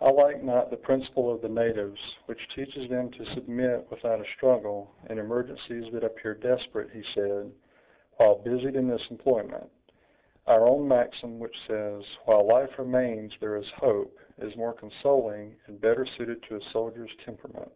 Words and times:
"I 0.00 0.10
like 0.10 0.42
not 0.42 0.70
the 0.70 0.78
principle 0.78 1.30
of 1.30 1.42
the 1.42 1.48
natives, 1.50 2.00
which 2.24 2.40
teaches 2.54 2.88
them 2.88 3.10
to 3.10 3.34
submit 3.34 3.90
without 3.90 4.18
a 4.18 4.24
struggle, 4.34 4.90
in 5.10 5.18
emergencies 5.18 5.92
that 5.92 6.02
appear 6.02 6.32
desperate," 6.32 6.90
he 6.92 7.04
said, 7.14 7.52
while 8.16 8.36
busied 8.36 8.74
in 8.74 8.88
this 8.88 9.06
employment; 9.10 9.70
"our 10.46 10.66
own 10.66 10.88
maxim, 10.88 11.38
which 11.38 11.54
says, 11.66 12.02
'while 12.24 12.46
life 12.48 12.78
remains 12.78 13.34
there 13.38 13.56
is 13.56 13.68
hope', 13.76 14.18
is 14.38 14.56
more 14.56 14.72
consoling, 14.72 15.56
and 15.66 15.78
better 15.78 16.06
suited 16.16 16.42
to 16.44 16.56
a 16.56 16.60
soldier's 16.72 17.14
temperament. 17.26 17.70